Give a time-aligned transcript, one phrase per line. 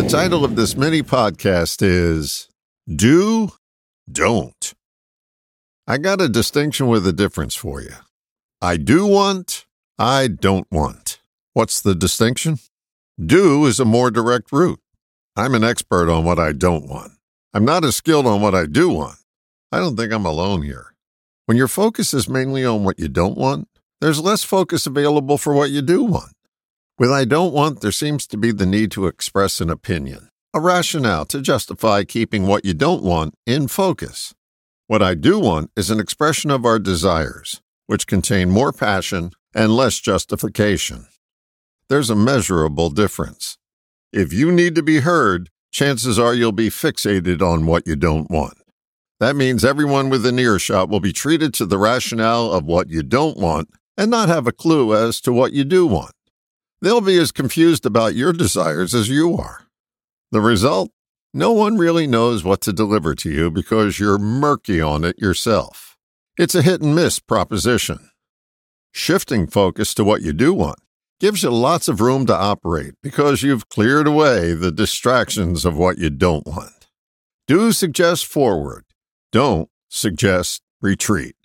[0.00, 2.48] The title of this mini podcast is
[2.88, 3.50] Do,
[4.10, 4.72] Don't.
[5.86, 7.92] I got a distinction with a difference for you.
[8.62, 9.66] I do want,
[9.98, 11.20] I don't want.
[11.52, 12.60] What's the distinction?
[13.22, 14.80] Do is a more direct route.
[15.36, 17.12] I'm an expert on what I don't want.
[17.52, 19.18] I'm not as skilled on what I do want.
[19.70, 20.94] I don't think I'm alone here.
[21.44, 23.68] When your focus is mainly on what you don't want,
[24.00, 26.32] there's less focus available for what you do want.
[27.00, 30.60] With I don't want, there seems to be the need to express an opinion, a
[30.60, 34.34] rationale to justify keeping what you don't want in focus.
[34.86, 39.74] What I do want is an expression of our desires, which contain more passion and
[39.74, 41.06] less justification.
[41.88, 43.56] There's a measurable difference.
[44.12, 48.30] If you need to be heard, chances are you'll be fixated on what you don't
[48.30, 48.58] want.
[49.20, 53.38] That means everyone within earshot will be treated to the rationale of what you don't
[53.38, 56.12] want and not have a clue as to what you do want.
[56.82, 59.66] They'll be as confused about your desires as you are.
[60.32, 60.90] The result?
[61.34, 65.96] No one really knows what to deliver to you because you're murky on it yourself.
[66.38, 68.10] It's a hit and miss proposition.
[68.92, 70.78] Shifting focus to what you do want
[71.20, 75.98] gives you lots of room to operate because you've cleared away the distractions of what
[75.98, 76.88] you don't want.
[77.46, 78.84] Do suggest forward,
[79.30, 81.36] don't suggest retreat.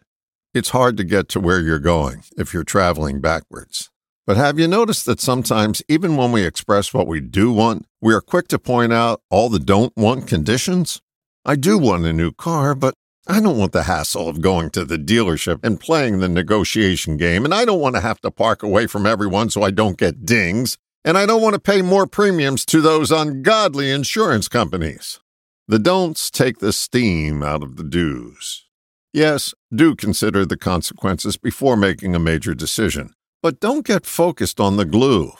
[0.54, 3.92] It's hard to get to where you're going if you're traveling backwards.
[4.28, 8.12] But have you noticed that sometimes, even when we express what we do want, we
[8.14, 11.00] are quick to point out all the don't want conditions?
[11.46, 12.96] I do want a new car, but
[13.28, 17.46] I don't want the hassle of going to the dealership and playing the negotiation game,
[17.46, 20.26] and I don't want to have to park away from everyone so I don't get
[20.26, 25.20] dings, and I don't want to pay more premiums to those ungodly insurance companies.
[25.68, 28.66] The don'ts take the steam out of the do's.
[29.14, 33.14] Yes, do consider the consequences before making a major decision.
[33.46, 35.34] But don't get focused on the glue.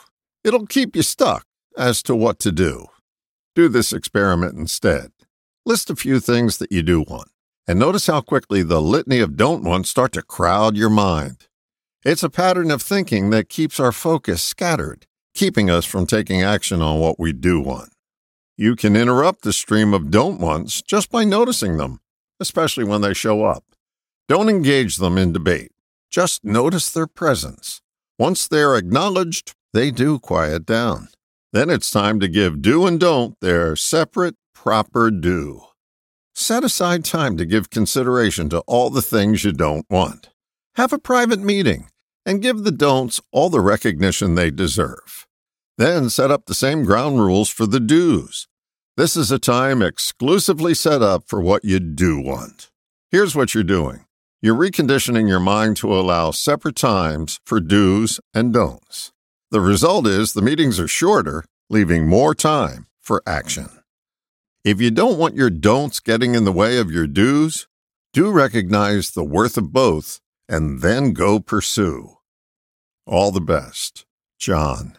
[0.44, 1.44] It'll keep you stuck
[1.76, 2.86] as to what to do.
[3.56, 5.10] Do this experiment instead.
[5.64, 7.30] List a few things that you do want,
[7.66, 11.48] and notice how quickly the litany of don't wants start to crowd your mind.
[12.04, 16.80] It's a pattern of thinking that keeps our focus scattered, keeping us from taking action
[16.80, 17.90] on what we do want.
[18.56, 21.98] You can interrupt the stream of don't wants just by noticing them,
[22.38, 23.64] especially when they show up.
[24.28, 25.72] Don't engage them in debate.
[26.08, 27.82] Just notice their presence.
[28.18, 31.08] Once they're acknowledged, they do quiet down.
[31.52, 35.62] Then it's time to give do and don't their separate, proper due.
[36.34, 40.30] Set aside time to give consideration to all the things you don't want.
[40.76, 41.88] Have a private meeting
[42.24, 45.26] and give the don'ts all the recognition they deserve.
[45.76, 48.48] Then set up the same ground rules for the do's.
[48.96, 52.70] This is a time exclusively set up for what you do want.
[53.10, 54.05] Here's what you're doing
[54.42, 59.12] you're reconditioning your mind to allow separate times for do's and don'ts.
[59.50, 63.68] The result is the meetings are shorter, leaving more time for action.
[64.64, 67.66] If you don't want your don'ts getting in the way of your do's,
[68.12, 72.16] do recognize the worth of both and then go pursue.
[73.06, 74.04] All the best,
[74.38, 74.96] John.